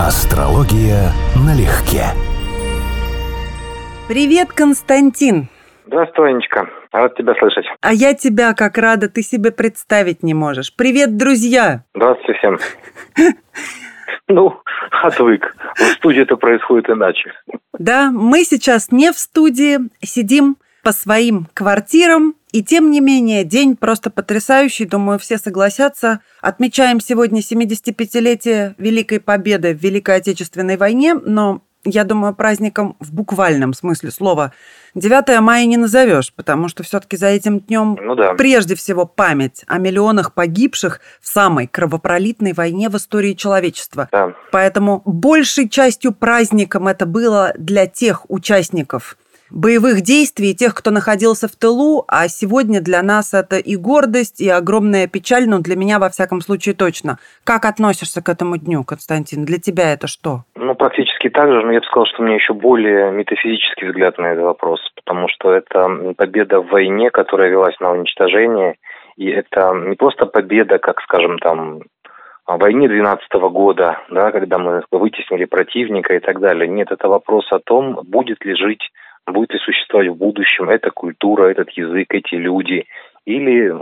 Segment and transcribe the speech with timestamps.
[0.00, 1.12] Астрология
[1.46, 2.02] налегке.
[4.08, 5.46] Привет, Константин.
[5.86, 6.68] Здравствуй, Анечка.
[6.90, 7.64] Рад тебя слышать.
[7.80, 10.74] А я тебя как рада, ты себе представить не можешь.
[10.74, 11.84] Привет, друзья.
[11.94, 12.58] Здравствуйте всем.
[14.26, 14.58] Ну,
[15.02, 15.54] отвык.
[15.76, 17.30] В студии это происходит иначе.
[17.78, 23.74] Да, мы сейчас не в студии, сидим по своим квартирам, и тем не менее, день
[23.74, 26.20] просто потрясающий, думаю, все согласятся.
[26.40, 33.74] Отмечаем сегодня 75-летие Великой Победы в Великой Отечественной войне, но я думаю, праздником в буквальном
[33.74, 34.52] смысле слова
[34.94, 38.34] 9 мая не назовешь, потому что все-таки за этим днем ну да.
[38.34, 44.08] прежде всего память о миллионах погибших в самой кровопролитной войне в истории человечества.
[44.12, 44.32] Да.
[44.52, 49.16] Поэтому большей частью праздником это было для тех участников
[49.50, 54.48] боевых действий, тех, кто находился в тылу, а сегодня для нас это и гордость, и
[54.48, 57.18] огромная печаль, но для меня, во всяком случае, точно.
[57.44, 59.44] Как относишься к этому дню, Константин?
[59.44, 60.44] Для тебя это что?
[60.56, 64.18] Ну, практически так же, но я бы сказал, что у меня еще более метафизический взгляд
[64.18, 68.76] на этот вопрос, потому что это победа в войне, которая велась на уничтожение,
[69.16, 71.80] и это не просто победа, как, скажем, там,
[72.46, 76.68] войне 12 года, да, когда мы вытеснили противника и так далее.
[76.68, 78.90] Нет, это вопрос о том, будет ли жить
[79.26, 82.86] будет ли существовать в будущем эта культура, этот язык, эти люди,
[83.24, 83.72] или,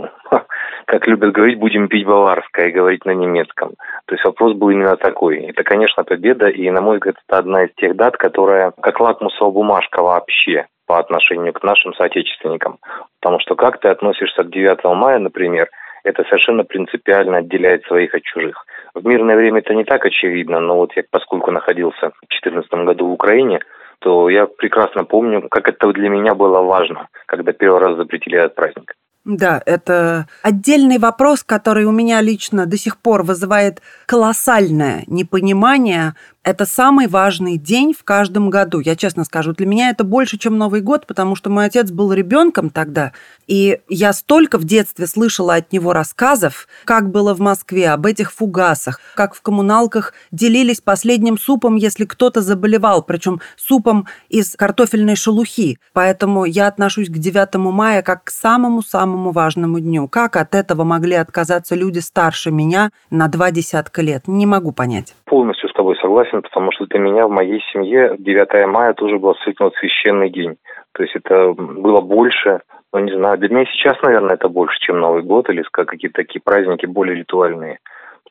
[0.85, 3.71] как любят говорить, будем пить баварское и говорить на немецком.
[4.05, 5.39] То есть вопрос был именно такой.
[5.47, 9.51] Это, конечно, победа, и, на мой взгляд, это одна из тех дат, которая как лакмусовая
[9.51, 12.77] бумажка вообще по отношению к нашим соотечественникам.
[13.19, 15.67] Потому что как ты относишься к 9 мая, например,
[16.03, 18.65] это совершенно принципиально отделяет своих от чужих.
[18.93, 23.07] В мирное время это не так очевидно, но вот я, поскольку находился в 2014 году
[23.07, 23.59] в Украине,
[23.99, 28.55] то я прекрасно помню, как это для меня было важно, когда первый раз запретили этот
[28.55, 28.93] праздник.
[29.25, 36.13] Да, это отдельный вопрос, который у меня лично до сих пор вызывает колоссальное непонимание
[36.43, 38.79] это самый важный день в каждом году.
[38.79, 42.11] Я честно скажу, для меня это больше, чем Новый год, потому что мой отец был
[42.11, 43.13] ребенком тогда,
[43.47, 48.31] и я столько в детстве слышала от него рассказов, как было в Москве, об этих
[48.31, 55.79] фугасах, как в коммуналках делились последним супом, если кто-то заболевал, причем супом из картофельной шелухи.
[55.93, 60.07] Поэтому я отношусь к 9 мая как к самому-самому важному дню.
[60.07, 64.27] Как от этого могли отказаться люди старше меня на два десятка лет?
[64.27, 65.15] Не могу понять.
[65.33, 69.31] Полностью с тобой согласен потому что для меня в моей семье 9 мая тоже был
[69.31, 70.57] абсолютно священный день.
[70.91, 72.61] То есть это было больше,
[72.93, 76.39] ну не знаю, для меня сейчас, наверное, это больше, чем Новый год или какие-то такие
[76.39, 77.79] праздники более ритуальные.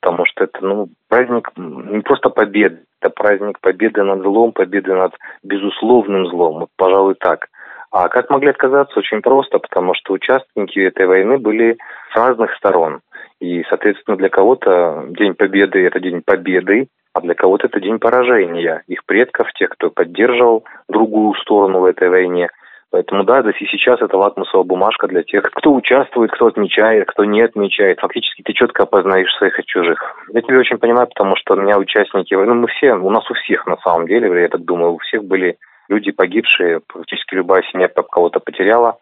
[0.01, 5.13] Потому что это, ну, праздник не просто победы, это праздник победы над злом, победы над
[5.43, 7.49] безусловным злом, вот, пожалуй, так.
[7.91, 8.97] А как могли отказаться?
[8.97, 11.79] Очень просто, потому что участники этой войны были
[12.13, 13.01] с разных сторон.
[13.43, 18.85] И, соответственно, для кого-то День Победы– это День Победы, а для кого-то это день поражения
[18.87, 22.49] их предков, тех, кто поддерживал другую сторону в этой войне.
[22.93, 27.41] Поэтому да, и сейчас это лакмусовая бумажка для тех, кто участвует, кто отмечает, кто не
[27.41, 27.99] отмечает.
[27.99, 29.99] Фактически ты четко опознаешь своих от чужих.
[30.33, 33.35] Я тебя очень понимаю, потому что у меня участники, ну мы все, у нас у
[33.35, 35.57] всех на самом деле, я так думаю, у всех были
[35.89, 38.99] люди погибшие, практически любая семья кого-то потеряла.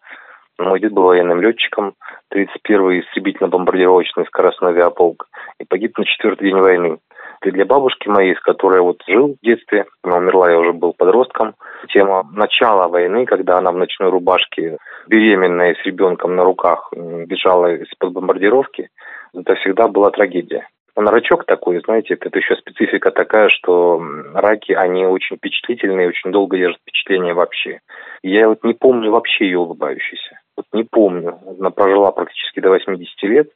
[0.57, 1.95] Мой дед был военным летчиком,
[2.33, 5.27] 31-й истребительно-бомбардировочный скоростной авиаполк,
[5.59, 6.99] и погиб на четвертый день войны.
[7.43, 10.93] И для бабушки моей, с которой вот жил в детстве, она умерла, я уже был
[10.93, 11.55] подростком,
[11.87, 18.13] тема начала войны, когда она в ночной рубашке, беременная с ребенком на руках, бежала из-под
[18.13, 18.89] бомбардировки,
[19.33, 20.67] это всегда была трагедия.
[20.95, 24.03] Он рачок такой, знаете, это еще специфика такая, что
[24.33, 27.79] раки, они очень впечатлительные, очень долго держат впечатление вообще.
[28.21, 30.40] Я вот не помню вообще ее улыбающейся.
[30.61, 31.39] Вот не помню.
[31.59, 33.49] Она прожила практически до 80 лет.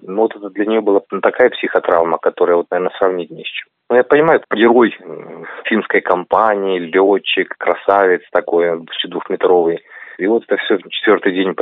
[0.00, 3.68] Но вот это для нее была такая психотравма, которая, вот, наверное, сравнить не с чем.
[3.90, 4.96] Ну, я понимаю, герой
[5.64, 9.80] финской компании, летчик, красавец такой, почти двухметровый.
[10.18, 11.54] И вот это все, четвертый день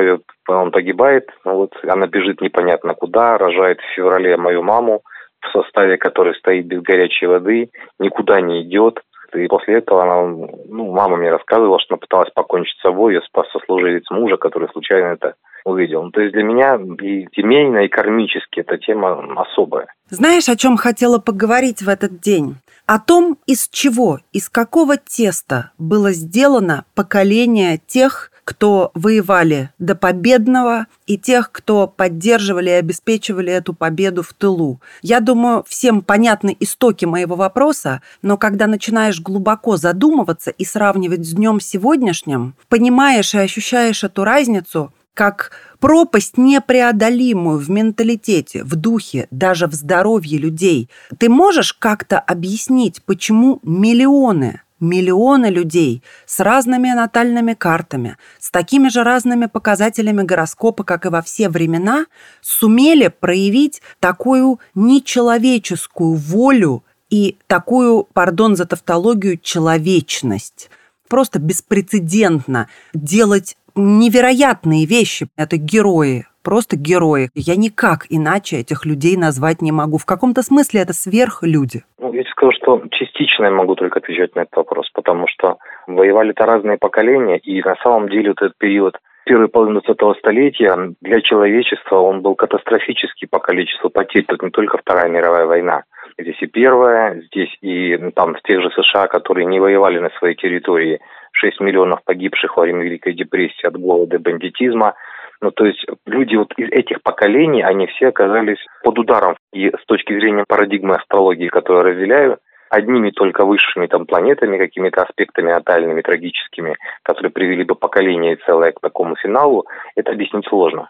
[0.48, 5.02] он погибает, ну, вот она бежит непонятно куда, рожает в феврале мою маму,
[5.40, 9.00] в составе которой стоит без горячей воды, никуда не идет,
[9.34, 13.22] и после этого она, ну, мама мне рассказывала, что она пыталась покончить с собой, ее
[13.22, 15.34] спас сослуживец мужа, который случайно это
[15.64, 16.02] увидел.
[16.02, 19.86] Ну, то есть для меня и семейно, и кармически эта тема особая.
[20.08, 22.56] Знаешь, о чем хотела поговорить в этот день?
[22.86, 30.86] О том, из чего, из какого теста было сделано поколение тех, кто воевали до победного,
[31.06, 34.80] и тех, кто поддерживали и обеспечивали эту победу в тылу.
[35.02, 41.32] Я думаю, всем понятны истоки моего вопроса, но когда начинаешь глубоко задумываться и сравнивать с
[41.32, 45.50] днем сегодняшним, понимаешь и ощущаешь эту разницу, как
[45.80, 50.88] пропасть непреодолимую в менталитете, в духе, даже в здоровье людей.
[51.18, 59.02] Ты можешь как-то объяснить, почему миллионы миллионы людей с разными натальными картами, с такими же
[59.04, 62.06] разными показателями гороскопа, как и во все времена,
[62.40, 70.70] сумели проявить такую нечеловеческую волю и такую, пардон за тавтологию, человечность.
[71.08, 75.28] Просто беспрецедентно делать невероятные вещи.
[75.36, 77.30] Это герои, просто герои.
[77.34, 79.98] Я никак иначе этих людей назвать не могу.
[79.98, 81.84] В каком-то смысле это сверхлюди.
[81.98, 85.58] Ну, я тебе скажу, что частично я могу только отвечать на этот вопрос, потому что
[85.86, 91.20] воевали-то разные поколения, и на самом деле вот этот период первой половины 20 столетия для
[91.20, 94.24] человечества он был катастрофический по количеству потерь.
[94.24, 95.84] Тут не только Вторая мировая война.
[96.18, 100.10] Здесь и Первая, здесь и ну, там в тех же США, которые не воевали на
[100.18, 101.00] своей территории,
[101.32, 104.94] 6 миллионов погибших во время Великой депрессии от голода и бандитизма.
[105.42, 109.36] Ну, то есть люди вот из этих поколений, они все оказались под ударом.
[109.52, 112.38] И с точки зрения парадигмы астрологии, которую я разделяю,
[112.68, 118.80] одними только высшими там планетами, какими-то аспектами натальными, трагическими, которые привели бы поколение целое к
[118.80, 119.66] такому финалу,
[119.96, 120.88] это объяснить сложно.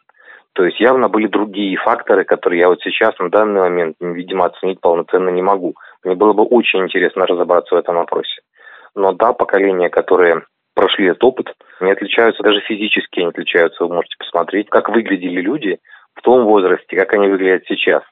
[0.52, 4.80] То есть явно были другие факторы, которые я вот сейчас на данный момент, видимо, оценить
[4.80, 5.74] полноценно не могу.
[6.04, 8.40] Мне было бы очень интересно разобраться в этом вопросе.
[8.96, 10.42] Но да, поколения, которые
[10.74, 13.84] прошли этот опыт, не отличаются даже физически, не отличаются.
[13.84, 15.78] Вы можете посмотреть, как выглядели люди
[16.14, 18.02] в том возрасте, как они выглядят сейчас.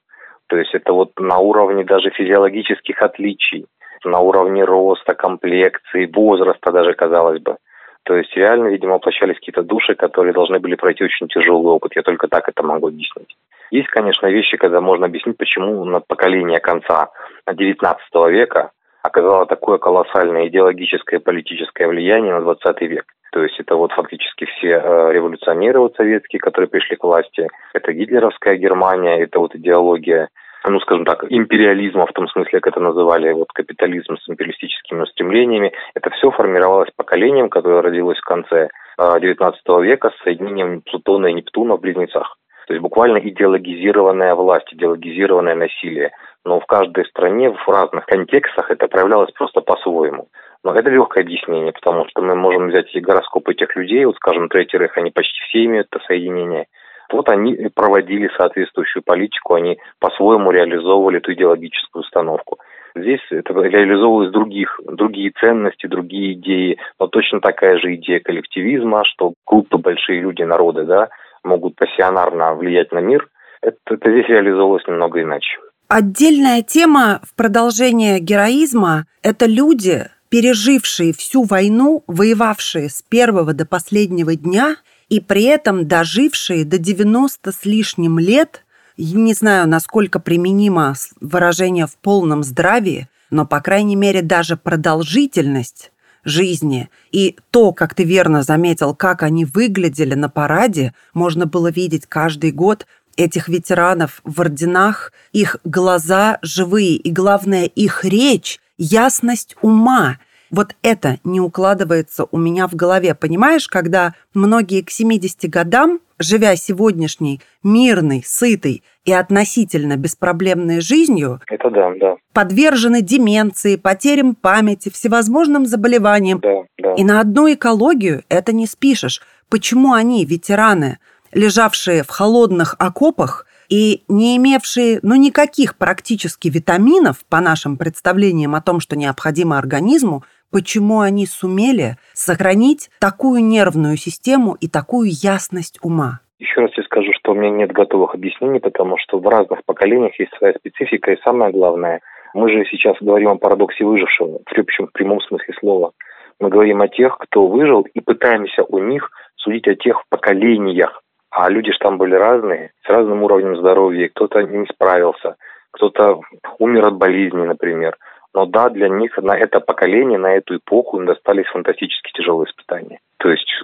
[0.48, 3.66] То есть это вот на уровне даже физиологических отличий,
[4.04, 7.56] на уровне роста, комплекции, возраста даже, казалось бы.
[8.04, 11.92] То есть реально, видимо, воплощались какие-то души, которые должны были пройти очень тяжелый опыт.
[11.94, 13.36] Я только так это могу объяснить.
[13.70, 17.10] Есть, конечно, вещи, когда можно объяснить, почему на поколение конца
[17.46, 17.98] XIX
[18.30, 18.70] века
[19.02, 23.04] оказало такое колоссальное идеологическое и политическое влияние на 20 век.
[23.32, 27.48] То есть это вот фактически все э, революционеры вот советские, которые пришли к власти.
[27.74, 30.28] Это гитлеровская Германия, это вот идеология
[30.66, 35.72] ну, скажем так, империализма, в том смысле, как это называли, вот капитализм с империалистическими устремлениями,
[35.94, 38.68] это все формировалось поколением, которое родилось в конце
[38.98, 42.36] XIX э, века с соединением Плутона и Нептуна в близнецах.
[42.66, 46.10] То есть буквально идеологизированная власть, идеологизированное насилие.
[46.48, 50.28] Но в каждой стране, в разных контекстах это проявлялось просто по-своему.
[50.64, 54.48] Но это легкое объяснение, потому что мы можем взять и гороскопы этих людей, вот, скажем,
[54.48, 56.64] третьих, они почти все имеют это соединение.
[57.12, 62.56] Вот они проводили соответствующую политику, они по-своему реализовывали эту идеологическую установку.
[62.96, 69.34] Здесь это реализовывались других, другие ценности, другие идеи, но точно такая же идея коллективизма, что
[69.46, 71.10] группы, большие люди, народы, да,
[71.44, 73.28] могут пассионарно влиять на мир.
[73.60, 75.58] Это, это здесь реализовывалось немного иначе.
[75.88, 84.36] Отдельная тема в продолжение героизма– это люди, пережившие всю войну, воевавшие с первого до последнего
[84.36, 84.76] дня
[85.08, 88.66] и при этом дожившие до 90 с лишним лет,
[88.98, 90.92] не знаю, насколько применимо
[91.22, 95.90] выражение «в полном здравии», но, по крайней мере, даже продолжительность
[96.22, 102.06] жизни и то, как ты верно заметил, как они выглядели на параде, можно было видеть
[102.06, 102.86] каждый год
[103.18, 110.18] этих ветеранов в орденах, их глаза живые и, главное, их речь, ясность ума.
[110.50, 113.14] Вот это не укладывается у меня в голове.
[113.14, 121.70] Понимаешь, когда многие к 70 годам, живя сегодняшней мирной, сытой и относительно беспроблемной жизнью, это
[121.70, 122.16] да, да.
[122.32, 126.40] подвержены деменции, потерям памяти, всевозможным заболеваниям.
[126.40, 126.94] Да, да.
[126.94, 129.20] И на одну экологию это не спишешь.
[129.50, 130.98] Почему они, ветераны,
[131.32, 138.62] лежавшие в холодных окопах, и не имевшие ну, никаких практически витаминов, по нашим представлениям о
[138.62, 146.20] том, что необходимо организму, почему они сумели сохранить такую нервную систему и такую ясность ума?
[146.38, 150.18] Еще раз я скажу, что у меня нет готовых объяснений, потому что в разных поколениях
[150.18, 152.00] есть своя специфика, и самое главное,
[152.32, 155.92] мы же сейчас говорим о парадоксе выжившего, в общем, в прямом смысле слова.
[156.40, 161.02] Мы говорим о тех, кто выжил, и пытаемся у них судить о тех поколениях.
[161.30, 164.08] А люди же там были разные, с разным уровнем здоровья.
[164.08, 165.36] Кто-то не справился,
[165.72, 166.20] кто-то
[166.58, 167.96] умер от болезни, например.
[168.34, 173.00] Но да, для них на это поколение, на эту эпоху им достались фантастически тяжелые испытания.
[173.18, 173.62] То есть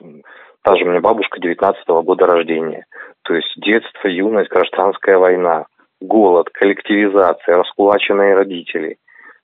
[0.62, 2.86] та же у меня бабушка 19-го года рождения.
[3.22, 5.66] То есть детство, юность, гражданская война,
[6.00, 8.96] голод, коллективизация, раскулаченные родители.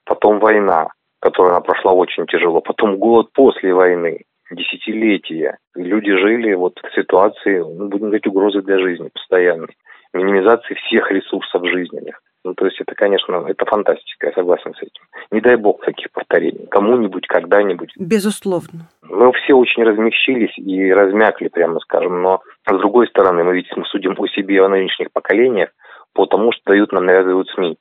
[0.05, 2.61] Потом война, которая она прошла очень тяжело.
[2.61, 5.57] Потом голод после войны, десятилетия.
[5.75, 9.75] Люди жили вот в ситуации, ну, будем говорить, угрозы для жизни постоянной.
[10.13, 12.21] Минимизации всех ресурсов жизненных.
[12.43, 15.03] Ну, то есть это, конечно, это фантастика, я согласен с этим.
[15.31, 16.67] Не дай бог таких повторений.
[16.71, 17.93] Кому-нибудь, когда-нибудь.
[17.97, 18.89] Безусловно.
[19.03, 23.85] Мы все очень размягчились и размякли, прямо скажем, но с другой стороны, мы ведь мы
[23.85, 25.69] судим о себе, о нынешних поколениях,
[26.13, 27.77] по тому, что дают нам навязывают СМИ.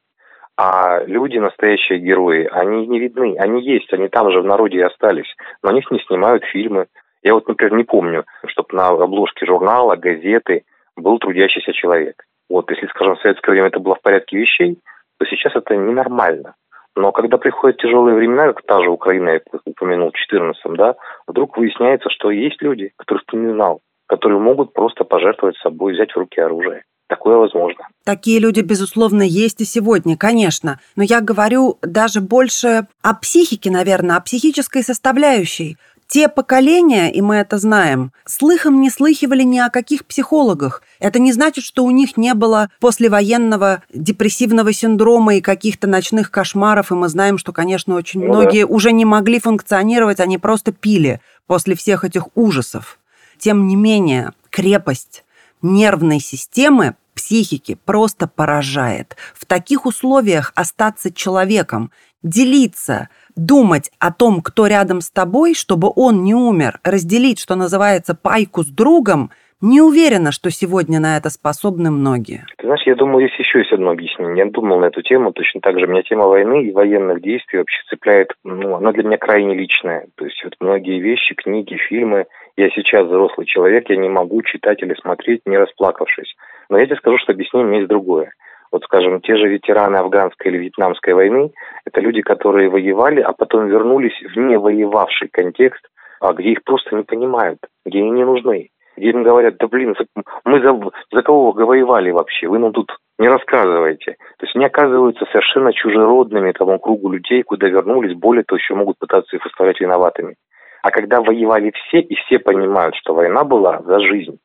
[0.62, 4.82] А люди, настоящие герои, они не видны, они есть, они там же в народе и
[4.82, 6.88] остались, но они с не снимают фильмы.
[7.22, 10.64] Я вот, например, не помню, чтобы на обложке журнала, газеты
[10.96, 12.24] был трудящийся человек.
[12.50, 14.78] Вот, если, скажем, в советское время это было в порядке вещей,
[15.18, 16.56] то сейчас это ненормально.
[16.94, 20.94] Но когда приходят тяжелые времена, как та же Украина, я упомянул, в 14 да,
[21.26, 26.12] вдруг выясняется, что есть люди, которых ты не знал, которые могут просто пожертвовать собой, взять
[26.12, 26.82] в руки оружие.
[27.10, 27.88] Такое возможно.
[28.04, 30.78] Такие люди, безусловно, есть и сегодня, конечно.
[30.94, 35.76] Но я говорю даже больше о психике, наверное, о психической составляющей.
[36.06, 40.84] Те поколения, и мы это знаем, слыхом не слыхивали ни о каких психологах.
[41.00, 46.92] Это не значит, что у них не было послевоенного депрессивного синдрома и каких-то ночных кошмаров,
[46.92, 48.72] и мы знаем, что, конечно, очень ну, многие да.
[48.72, 53.00] уже не могли функционировать, они просто пили после всех этих ужасов.
[53.36, 55.24] Тем не менее, крепость
[55.62, 59.16] нервной системы психики просто поражает.
[59.34, 61.90] В таких условиях остаться человеком,
[62.22, 68.14] делиться, думать о том, кто рядом с тобой, чтобы он не умер, разделить, что называется,
[68.14, 72.46] пайку с другом, не уверена, что сегодня на это способны многие.
[72.56, 74.46] Ты знаешь, я думаю, здесь еще есть одно объяснение.
[74.46, 75.86] Я думал на эту тему, точно так же.
[75.86, 80.06] Меня тема войны и военных действий вообще цепляет, ну, она для меня крайне личная.
[80.16, 82.24] То есть вот многие вещи, книги, фильмы,
[82.56, 86.34] я сейчас взрослый человек, я не могу читать или смотреть, не расплакавшись.
[86.70, 88.32] Но я тебе скажу, что объяснение есть другое.
[88.72, 91.52] Вот, скажем, те же ветераны афганской или вьетнамской войны,
[91.84, 95.84] это люди, которые воевали, а потом вернулись в не воевавший контекст,
[96.20, 98.70] а где их просто не понимают, где они не нужны.
[98.96, 99.96] Где им говорят, да блин,
[100.44, 100.78] мы за,
[101.10, 102.46] за кого вы воевали вообще?
[102.46, 104.16] Вы нам тут не рассказываете.
[104.38, 108.98] То есть они оказываются совершенно чужеродными тому кругу людей, куда вернулись, более того, еще могут
[108.98, 110.36] пытаться их выставлять виноватыми.
[110.82, 114.38] А когда воевали все, и все понимают, что война была за жизнь,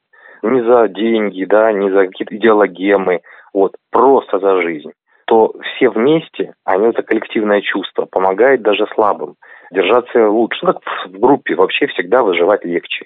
[0.51, 3.21] не за деньги, да, не за какие-то идеологемы,
[3.53, 4.91] вот, просто за жизнь,
[5.25, 9.35] то все вместе, они это коллективное чувство, помогает даже слабым
[9.71, 10.65] держаться лучше.
[10.65, 13.05] Ну, как в группе вообще всегда выживать легче.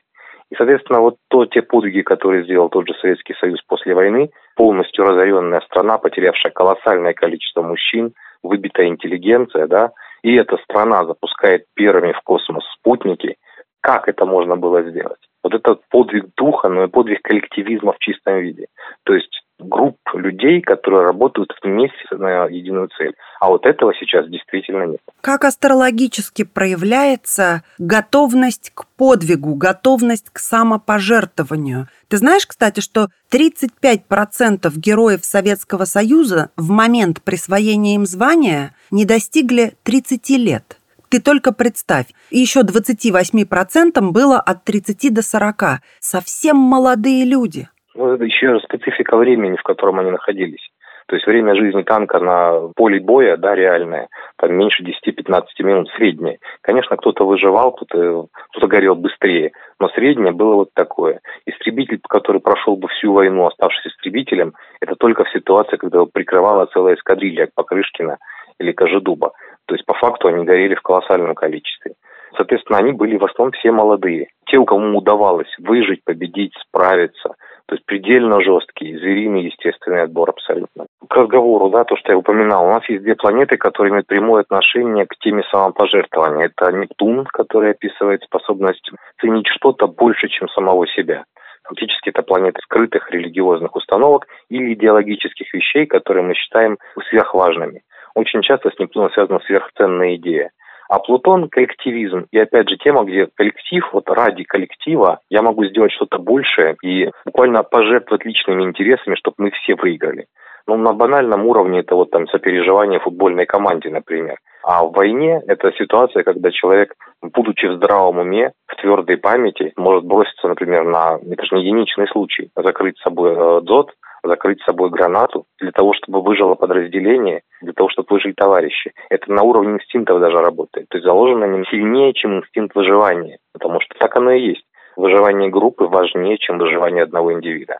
[0.52, 5.06] И, соответственно, вот то, те подвиги, которые сделал тот же Советский Союз после войны, полностью
[5.06, 9.92] разоренная страна, потерявшая колоссальное количество мужчин, выбитая интеллигенция, да,
[10.24, 13.36] и эта страна запускает первыми в космос спутники,
[13.82, 15.29] как это можно было сделать?
[15.44, 18.68] Вот это подвиг духа, но и подвиг коллективизма в чистом виде.
[19.04, 23.14] То есть групп людей, которые работают вместе на единую цель.
[23.40, 25.02] А вот этого сейчас действительно нет.
[25.22, 31.88] Как астрологически проявляется готовность к подвигу, готовность к самопожертвованию?
[32.08, 39.74] Ты знаешь, кстати, что 35% героев Советского Союза в момент присвоения им звания не достигли
[39.84, 40.79] 30 лет.
[41.10, 45.82] Ты только представь, еще 28% было от 30 до 40.
[46.00, 47.68] Совсем молодые люди.
[47.96, 50.70] Ну, это еще специфика времени, в котором они находились.
[51.10, 56.38] То есть время жизни танка на поле боя, да, реальное, там меньше 10-15 минут, среднее.
[56.62, 61.22] Конечно, кто-то выживал, кто-то кто горел быстрее, но среднее было вот такое.
[61.48, 66.68] Истребитель, который прошел бы всю войну, оставшись истребителем, это только в ситуации, когда его прикрывала
[66.68, 68.20] целая эскадрилья Покрышкина
[68.60, 69.32] или Кожедуба.
[69.70, 71.94] То есть по факту они горели в колоссальном количестве.
[72.36, 74.28] Соответственно, они были в основном все молодые.
[74.46, 77.36] Те, у кому удавалось выжить, победить, справиться–
[77.70, 80.88] то есть предельно жесткий, звериный естественный отбор абсолютно.
[81.08, 84.42] К разговору, да, то, что я упоминал, у нас есть две планеты, которые имеют прямое
[84.42, 86.48] отношение к теме самопожертвования.
[86.48, 88.90] Это Нептун, который описывает способность
[89.22, 91.26] ценить что-то больше, чем самого себя.
[91.66, 97.84] Фактически это планета скрытых религиозных установок или идеологических вещей, которые мы считаем сверхважными.
[98.16, 100.52] Очень часто с Нептуном связана сверхценная идея.
[100.90, 102.26] А Плутон– коллективизм.
[102.32, 107.12] И опять же тема, где коллектив, вот ради коллектива я могу сделать что-то большее и
[107.26, 110.26] буквально пожертвовать личными интересами, чтобы мы все выиграли.
[110.66, 114.38] Ну, на банальном уровне это вот там сопереживание футбольной команде, например.
[114.64, 120.04] А в войне это ситуация, когда человек, будучи в здравом уме, в твердой памяти, может
[120.06, 124.66] броситься, например, на, это же не единичный случай, закрыть с собой э, дзот, закрыть с
[124.66, 128.92] собой гранату для того, чтобы выжило подразделение, для того, чтобы выжили товарищи.
[129.10, 130.88] Это на уровне инстинктов даже работает.
[130.90, 133.38] То есть заложено не сильнее, чем инстинкт выживания.
[133.54, 134.66] Потому что так оно и есть.
[134.96, 137.80] Выживание группы важнее, чем выживание одного индивида.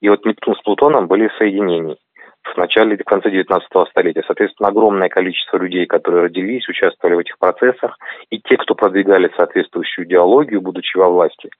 [0.00, 1.96] И вот Нептун с Плутоном были в соединении
[2.42, 4.22] в начале, в конце 19 столетия.
[4.26, 7.96] Соответственно, огромное количество людей, которые родились, участвовали в этих процессах,
[8.30, 11.50] и те, кто продвигали соответствующую идеологию, будучи во власти,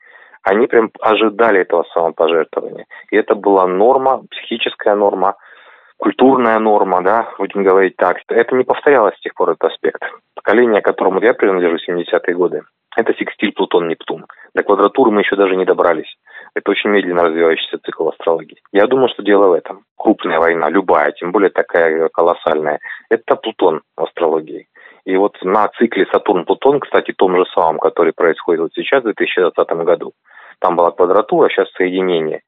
[0.42, 2.86] они прям ожидали этого самопожертвования.
[3.10, 5.36] И это была норма, психическая норма,
[5.96, 8.18] культурная норма, да, будем говорить так.
[8.28, 10.02] Это не повторялось с тех пор, этот аспект.
[10.34, 12.62] Поколение, которому я принадлежу, 70-е годы,
[12.96, 14.26] Это секстиль Плутон-Нептун.
[14.54, 16.12] До квадратуры мы еще даже не добрались.
[16.54, 18.58] Это очень медленно развивающийся цикл астрологии.
[18.72, 19.84] Я думаю, что дело в этом.
[19.96, 24.66] Крупная война, любая, тем более такая колоссальная, это Плутон в астрологии.
[25.04, 29.68] И вот на цикле Сатурн-Плутон, кстати, том же самом, который происходит вот сейчас, в 2020
[29.84, 30.12] году,
[30.60, 32.42] там была квадратура, а сейчас соединение.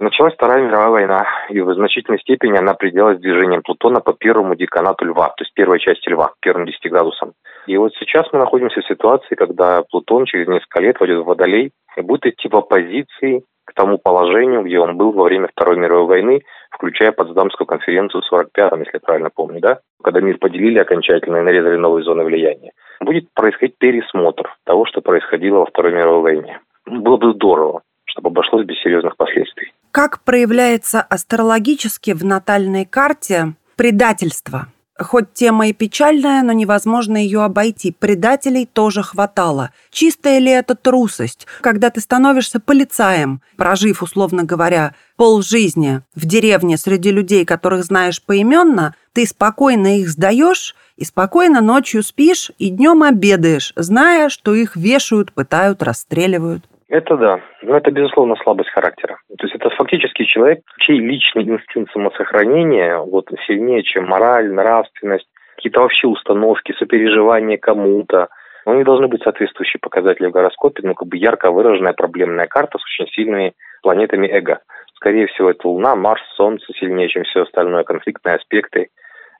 [0.00, 5.04] Началась Вторая мировая война, и в значительной степени она определялась движением Плутона по первому деканату
[5.04, 7.32] Льва, то есть первой части Льва, первым 10 градусам.
[7.66, 11.70] И вот сейчас мы находимся в ситуации, когда Плутон через несколько лет войдет в Водолей
[11.96, 16.06] и будет идти в оппозиции к тому положению, где он был во время Второй мировой
[16.06, 19.78] войны, включая Потсдамскую конференцию в 45-м, если я правильно помню, да?
[20.02, 22.72] Когда мир поделили окончательно и нарезали новые зоны влияния.
[23.00, 26.60] Будет происходить пересмотр того, что происходило во Второй мировой войне.
[26.84, 29.72] Было бы здорово, чтобы обошлось без серьезных последствий.
[29.94, 34.66] Как проявляется астрологически в натальной карте предательство?
[34.98, 37.92] Хоть тема и печальная, но невозможно ее обойти.
[37.92, 39.70] Предателей тоже хватало.
[39.92, 47.12] Чистая ли это трусость, когда ты становишься полицаем, прожив, условно говоря, полжизни в деревне среди
[47.12, 53.72] людей, которых знаешь поименно, ты спокойно их сдаешь и спокойно ночью спишь и днем обедаешь,
[53.76, 56.64] зная, что их вешают, пытают, расстреливают.
[56.88, 57.40] Это да.
[57.62, 59.18] Но это, безусловно, слабость характера.
[59.38, 65.26] То есть это фактически человек, чей личный инстинкт самосохранения вот, сильнее, чем мораль, нравственность,
[65.56, 68.28] какие-то вообще установки, сопереживания кому-то.
[68.66, 72.78] Но они должны быть соответствующие показатели в гороскопе, ну, как бы ярко выраженная проблемная карта
[72.78, 74.60] с очень сильными планетами эго.
[74.96, 78.88] Скорее всего, это Луна, Марс, Солнце сильнее, чем все остальное, конфликтные аспекты.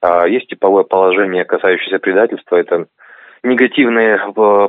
[0.02, 2.86] А есть типовое положение, касающееся предательства, это
[3.44, 4.18] негативные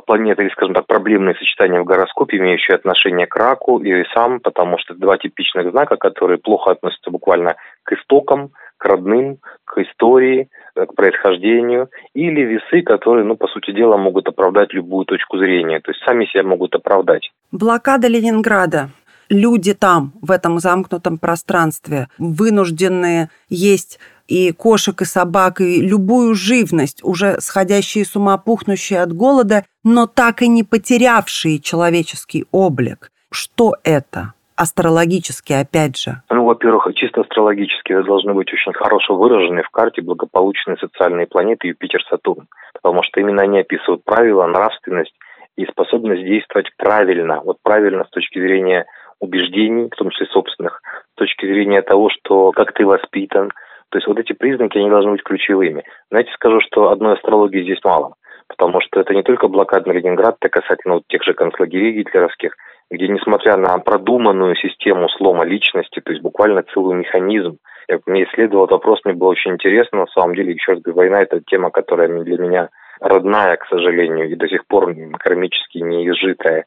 [0.06, 4.78] планеты, или, скажем так, проблемные сочетания в гороскопе, имеющие отношение к раку и весам, потому
[4.78, 10.94] что два типичных знака, которые плохо относятся буквально к истокам, к родным, к истории, к
[10.94, 16.04] происхождению, или весы, которые, ну, по сути дела, могут оправдать любую точку зрения, то есть
[16.04, 17.32] сами себя могут оправдать.
[17.52, 18.90] Блокада Ленинграда.
[19.28, 27.04] Люди там, в этом замкнутом пространстве, вынужденные есть и кошек, и собак, и любую живность,
[27.04, 33.12] уже сходящие с ума, пухнущие от голода, но так и не потерявшие человеческий облик.
[33.32, 34.34] Что это?
[34.56, 36.22] Астрологически, опять же.
[36.30, 42.48] Ну, во-первых, чисто астрологически должны быть очень хорошо выражены в карте благополучные социальные планеты Юпитер-Сатурн,
[42.74, 45.14] потому что именно они описывают правила, нравственность
[45.58, 47.42] и способность действовать правильно.
[47.44, 48.86] Вот правильно с точки зрения
[49.20, 50.82] убеждений, в том числе собственных,
[51.14, 53.52] с точки зрения того, что как ты воспитан,
[53.96, 55.86] то есть вот эти признаки, они должны быть ключевыми.
[56.12, 58.16] Знаете, скажу, что одной астрологии здесь мало,
[58.50, 62.58] потому что это не только блокада на Ленинград, это касательно вот тех же концлагерей гитлеровских,
[62.92, 67.56] где, несмотря на продуманную систему слома личности, то есть буквально целый механизм,
[67.88, 70.98] я, мне исследовал этот вопрос, мне было очень интересно, на самом деле, еще раз говорю,
[70.98, 76.06] война– это тема, которая для меня родная, к сожалению, и до сих пор кармически не
[76.10, 76.66] изжитая.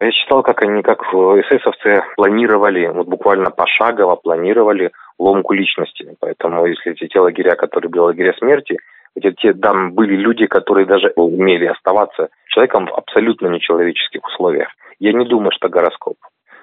[0.00, 6.16] Я читал, как они, как эсэсовцы планировали, вот буквально пошагово планировали ломку личности.
[6.20, 8.78] Поэтому если эти те лагеря, которые были лагеря смерти,
[9.14, 14.68] эти те, там были люди, которые даже умели оставаться человеком в абсолютно нечеловеческих условиях.
[14.98, 16.16] Я не думаю, что гороскоп.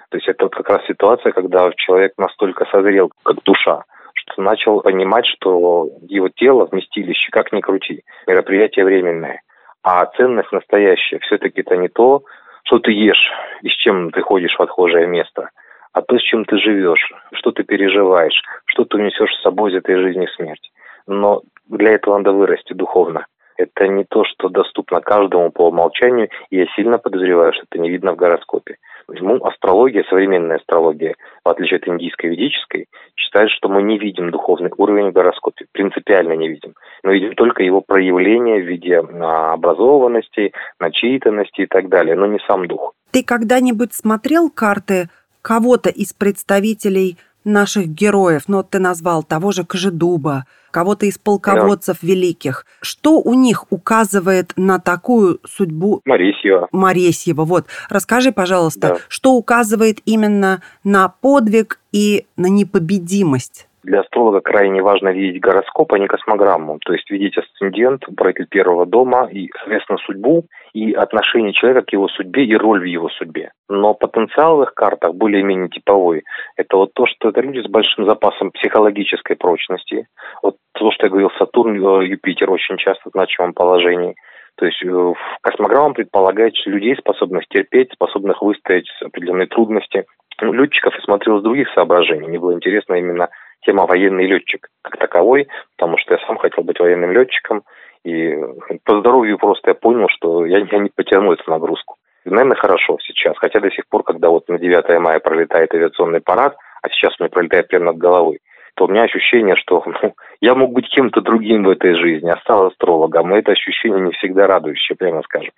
[0.10, 4.82] То есть это вот как раз ситуация, когда человек настолько созрел, как душа, что начал
[4.82, 9.41] понимать, что его тело вместилище, как ни крути, мероприятие временное.
[9.84, 12.24] А ценность настоящая все-таки это не то,
[12.63, 15.50] что ты ешь и с чем ты ходишь в отхожее место,
[15.96, 19.78] а то, с чем ты живешь, что ты переживаешь, что ты унесешь с собой из
[19.78, 20.70] этой жизни в смерть.
[21.08, 23.28] Но для этого надо вырасти духовно.
[23.56, 27.90] Это не то, что доступно каждому по умолчанию, и я сильно подозреваю, что это не
[27.90, 28.76] видно в гороскопе.
[29.08, 34.72] Ну, астрология, современная астрология, в отличие от индийской ведической, считает, что мы не видим духовный
[34.76, 36.74] уровень в гороскопе, принципиально не видим.
[37.04, 42.40] Мы видим только его проявление в виде а, образованности, начитанности и так далее, но не
[42.46, 42.96] сам дух.
[43.12, 45.08] Ты когда-нибудь смотрел карты
[45.46, 52.00] кого-то из представителей наших героев, ну, вот ты назвал того же Кожедуба, кого-то из полководцев
[52.02, 52.08] да.
[52.08, 52.66] великих.
[52.82, 56.02] Что у них указывает на такую судьбу?
[56.04, 56.68] Моресьева.
[56.72, 57.68] Моресьева, вот.
[57.90, 58.98] Расскажи, пожалуйста, да.
[59.08, 63.68] что указывает именно на подвиг и на непобедимость?
[63.86, 66.80] Для астролога крайне важно видеть гороскоп, а не космограмму.
[66.84, 72.08] То есть видеть асцендент, управитель первого дома и, соответственно, судьбу и отношение человека к его
[72.08, 73.52] судьбе и роль в его судьбе.
[73.69, 76.24] Но потенциал в их картах более-менее типовой.
[76.58, 80.08] Это вот то, что это люди с большим запасом психологической прочности.
[80.41, 84.15] Вот то, что я говорил, Сатурн, э, Юпитер очень часто в значимом положении.
[84.58, 90.06] То есть э, космограмма предполагает людей, способных терпеть, способных выстоять определенные трудности.
[90.41, 92.28] Ну, летчиков я смотрел с других соображений.
[92.28, 93.30] Мне было интересно именно
[93.65, 97.63] тема военный летчик как таковой, потому что я сам хотел быть военным летчиком,
[98.04, 98.36] и
[98.84, 101.95] по здоровью просто я понял, что я, я не потяну эту нагрузку.
[102.23, 103.36] Наверное, хорошо сейчас.
[103.38, 107.30] Хотя до сих пор, когда вот на 9 мая пролетает авиационный парад, а сейчас он
[107.30, 108.39] пролетает прямо над головой,
[108.75, 112.38] то у меня ощущение, что ну, я мог быть кем-то другим в этой жизни, а
[112.38, 113.34] стал астрологом.
[113.34, 115.51] И это ощущение не всегда радующее, прямо скажем.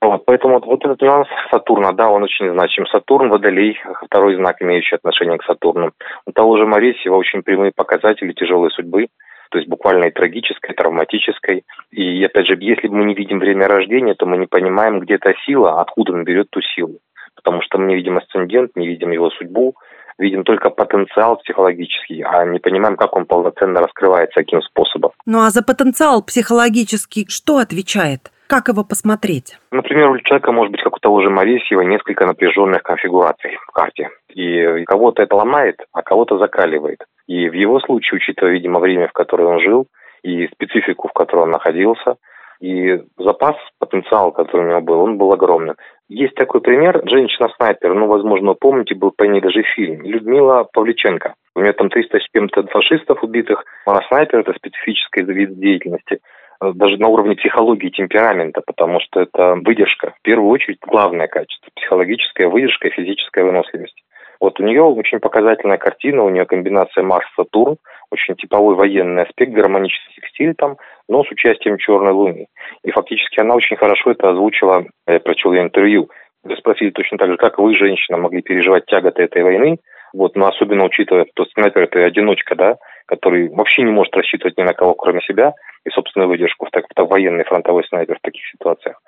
[0.00, 2.86] Вот, поэтому вот, этот нюанс Сатурна, да, он очень значим.
[2.86, 5.90] Сатурн, Водолей, второй знак, имеющий отношение к Сатурну.
[6.24, 9.08] У того же Моресьева очень прямые показатели тяжелой судьбы,
[9.50, 11.64] то есть буквально и трагической, и травматической.
[11.90, 15.32] И опять же, если мы не видим время рождения, то мы не понимаем, где та
[15.46, 16.98] сила, откуда он берет ту силу.
[17.34, 19.74] Потому что мы не видим асцендент, не видим его судьбу,
[20.18, 25.10] видим только потенциал психологический, а не понимаем, как он полноценно раскрывается, каким способом.
[25.26, 28.30] Ну а за потенциал психологический что отвечает?
[28.48, 29.58] Как его посмотреть?
[29.70, 34.08] Например, у человека может быть, как у того же Моресьева, несколько напряженных конфигураций в карте.
[34.34, 37.04] И кого-то это ломает, а кого-то закаливает.
[37.26, 39.86] И в его случае, учитывая, видимо, время, в которое он жил,
[40.22, 42.16] и специфику, в которой он находился,
[42.60, 45.76] и запас, потенциал, который у него был, он был огромным.
[46.08, 51.34] Есть такой пример, женщина-снайпер, ну, возможно, вы помните, был по ней даже фильм, Людмила Павличенко.
[51.54, 56.20] У нее там 300 с чем-то фашистов убитых, она снайпер, это специфический вид деятельности
[56.60, 60.14] даже на уровне психологии темперамента, потому что это выдержка.
[60.18, 61.70] В первую очередь главное качество.
[61.76, 64.02] Психологическая выдержка и физическая выносливость.
[64.40, 67.76] Вот у нее очень показательная картина, у нее комбинация Марс-Сатурн,
[68.10, 70.76] очень типовой военный аспект, гармонический стиль там,
[71.08, 72.46] но с участием Черной Луны.
[72.84, 76.08] И фактически она очень хорошо это озвучила, я прочел ее интервью.
[76.56, 79.78] Спросили точно так же, как вы, женщина, могли переживать тяготы этой войны,
[80.12, 84.62] вот, но особенно учитывая, что снайпер это одиночка, да, который вообще не может рассчитывать ни
[84.62, 88.42] на кого, кроме себя, и собственную выдержку в, так, так, военный фронтовой снайпер в таких
[88.46, 89.00] ситуациях.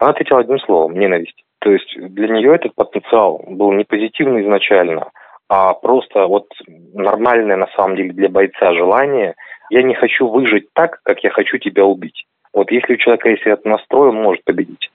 [0.00, 1.42] Она ответила одним словом– ненависть.
[1.60, 5.10] То есть для нее этот потенциал был не позитивный изначально,
[5.48, 6.46] а просто вот
[6.94, 9.34] нормальное на самом деле для бойца желание
[9.70, 12.26] «я не хочу выжить так, как я хочу тебя убить».
[12.52, 14.90] Вот если у человека есть этот настрой, он может победить.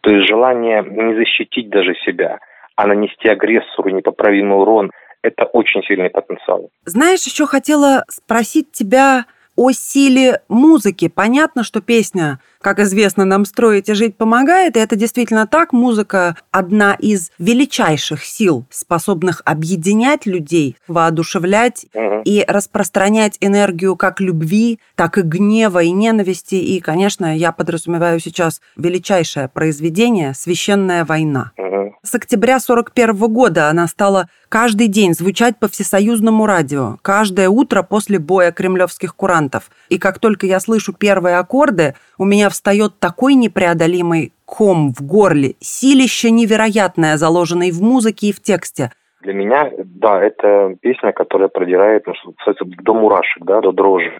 [0.00, 2.38] То есть желание не защитить даже себя,
[2.76, 4.90] а нанести агрессору непоправимый урон–
[5.22, 6.70] это очень сильный потенциал.
[6.84, 9.26] Знаешь, еще хотела спросить тебя
[9.58, 11.08] о силе музыки.
[11.08, 15.72] Понятно, что песня, как известно, нам строить и жить помогает, и это действительно так.
[15.72, 22.22] Музыка– одна из величайших сил, способных объединять людей, воодушевлять угу.
[22.24, 26.54] и распространять энергию как любви, так и гнева и ненависти.
[26.54, 31.50] И, конечно, я подразумеваю сейчас величайшее произведение «Священная война».
[31.58, 31.87] Угу.
[32.08, 38.18] С октября 41 года она стала каждый день звучать по всесоюзному радио, каждое утро после
[38.18, 39.64] боя кремлевских курантов.
[39.90, 45.56] И как только я слышу первые аккорды, у меня встает такой непреодолимый ком в горле,
[45.60, 48.90] силище невероятное, заложенное в музыке и в тексте.
[49.20, 54.18] Для меня, да, это песня, которая продирает, ну, кстати, до мурашек, да, до дрожи.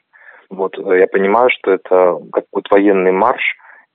[0.51, 3.40] Вот я понимаю, что это как вот военный марш,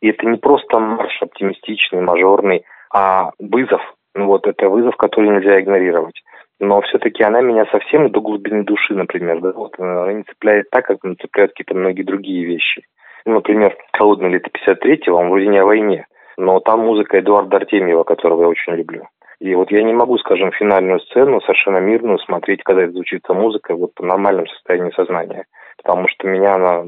[0.02, 3.82] и это не просто марш оптимистичный, мажорный, а вызов.
[4.16, 6.22] Ну вот это вызов, который нельзя игнорировать.
[6.60, 10.86] Но все-таки она меня совсем до глубины души, например, да, вот она не цепляет так,
[10.86, 12.84] как она цепляет какие-то многие другие вещи.
[13.26, 16.06] Ну, например, «Холодное лето 53-го», он вроде не о войне,
[16.38, 19.08] но там музыка Эдуарда Артемьева, которого я очень люблю.
[19.40, 23.92] И вот я не могу, скажем, финальную сцену совершенно мирную смотреть, когда звучит музыка вот
[23.98, 25.46] в нормальном состоянии сознания.
[25.78, 26.86] Потому что меня она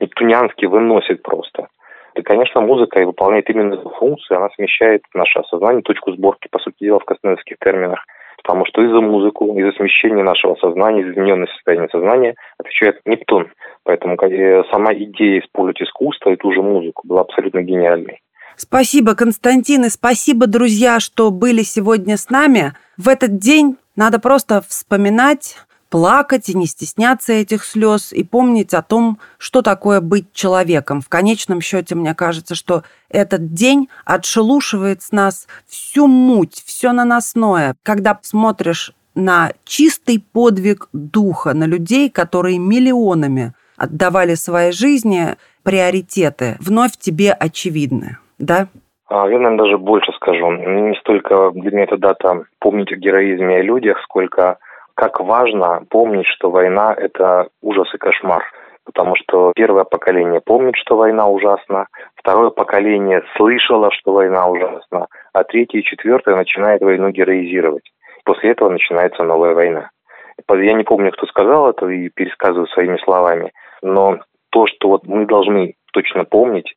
[0.00, 1.68] нептуниански выносит просто.
[2.18, 6.74] И, конечно, музыка выполняет именно эту функцию, она смещает наше сознание, точку сборки, по сути
[6.80, 8.04] дела, в космических терминах.
[8.38, 13.52] Потому что и за музыку, и за смещение нашего сознания, измененное состояние сознания отвечает Нептун.
[13.84, 18.20] Поэтому э, сама идея использовать искусство и ту же музыку была абсолютно гениальной.
[18.56, 22.72] Спасибо, Константин, и спасибо, друзья, что были сегодня с нами.
[22.96, 25.56] В этот день надо просто вспоминать
[25.90, 31.00] плакать и не стесняться этих слез и помнить о том, что такое быть человеком.
[31.00, 37.74] В конечном счете, мне кажется, что этот день отшелушивает с нас всю муть, все наносное.
[37.82, 46.96] Когда смотришь на чистый подвиг духа, на людей, которые миллионами отдавали своей жизни приоритеты, вновь
[46.96, 48.68] тебе очевидны, да?
[49.08, 50.52] А, я, наверное, даже больше скажу.
[50.52, 54.58] Не столько для меня эта дата помнить о героизме и о людях, сколько
[54.98, 58.42] как важно помнить, что война– это ужас и кошмар.
[58.84, 65.44] Потому что первое поколение помнит, что война ужасна, второе поколение слышало, что война ужасна, а
[65.44, 67.88] третье и четвертое начинает войну героизировать.
[68.24, 69.90] После этого начинается новая война.
[70.50, 74.18] Я не помню, кто сказал это и пересказываю своими словами, но
[74.50, 76.74] то, что вот мы должны точно помнить,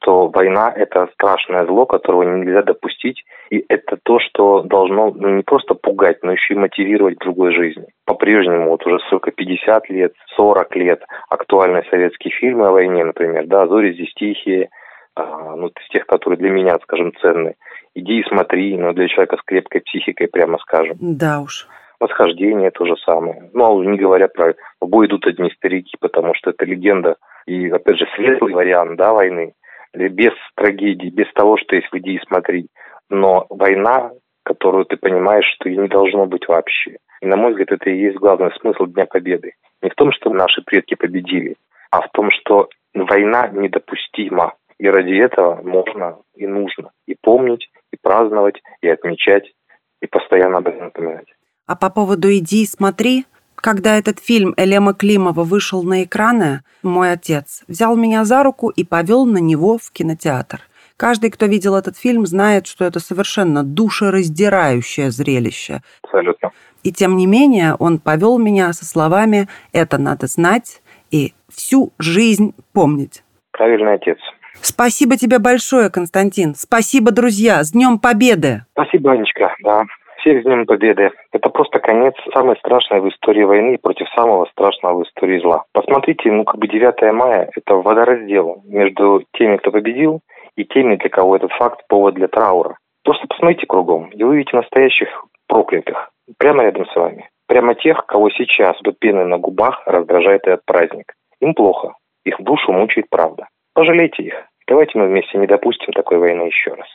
[0.00, 5.42] что война– это страшное зло, которого нельзя допустить, и это то, что должно ну, не
[5.42, 7.86] просто пугать, но еще и мотивировать к другой жизни.
[8.06, 13.66] По-прежнему, вот уже сколько, 50 лет, 40 лет, актуальные советские фильмы о войне, например, да,
[13.66, 14.70] «Зори здесь тихие»,
[15.16, 17.56] а, ну, из тех, которые для меня, скажем, ценны.
[17.94, 20.96] Иди и смотри, но для человека с крепкой психикой, прямо скажем.
[21.00, 21.66] Да уж.
[21.98, 23.50] Восхождение то же самое.
[23.52, 27.68] Ну, а не говоря про «В бой идут одни старики», потому что это легенда и,
[27.68, 29.52] опять же, светлый вариант, да, войны.
[29.94, 32.68] Без трагедии, без того, что есть «Иди и смотри».
[33.08, 34.12] Но война,
[34.44, 36.98] которую ты понимаешь, что ее не должно быть вообще.
[37.20, 39.54] И, на мой взгляд, это и есть главный смысл Дня Победы.
[39.82, 41.56] Не в том, что наши предки победили,
[41.90, 44.54] а в том, что война недопустима.
[44.78, 49.52] И ради этого можно и нужно и помнить, и праздновать, и отмечать,
[50.00, 51.26] и постоянно об этом напоминать.
[51.66, 53.26] А по поводу «Иди и смотри»,
[53.60, 58.84] когда этот фильм Элема Климова вышел на экраны, мой отец взял меня за руку и
[58.84, 60.60] повел на него в кинотеатр.
[60.96, 65.80] Каждый, кто видел этот фильм, знает, что это совершенно душераздирающее зрелище.
[66.02, 66.50] Абсолютно.
[66.82, 72.54] И тем не менее он повел меня со словами «это надо знать и всю жизнь
[72.72, 73.22] помнить».
[73.52, 74.18] Правильный отец.
[74.60, 76.54] Спасибо тебе большое, Константин.
[76.54, 77.64] Спасибо, друзья.
[77.64, 78.64] С Днем Победы.
[78.72, 79.54] Спасибо, Анечка.
[79.62, 79.84] Да.
[80.20, 81.12] Всех с Днем Победы.
[81.32, 85.64] Это просто конец самой страшной в истории войны против самого страшного в истории зла.
[85.72, 90.20] Посмотрите, ну как бы 9 мая– это водораздел между теми, кто победил,
[90.56, 92.76] и теми, для кого этот факт– повод для траура.
[93.02, 95.08] Просто посмотрите кругом, и вы увидите настоящих
[95.48, 97.30] проклятых прямо рядом с вами.
[97.48, 101.14] Прямо тех, кого сейчас до пены на губах раздражает этот праздник.
[101.40, 103.48] Им плохо, их душу мучает правда.
[103.74, 104.34] Пожалейте их.
[104.68, 106.88] Давайте мы вместе не допустим такой войны еще раз.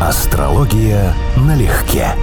[0.00, 2.14] Астрология налегке.